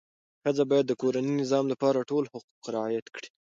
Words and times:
ښځه 0.43 0.63
باید 0.71 0.85
د 0.87 0.93
کورني 1.01 1.31
نظم 1.41 1.65
لپاره 1.73 2.07
ټول 2.09 2.23
حقوق 2.33 2.63
رعایت 2.75 3.07
کړي. 3.15 3.29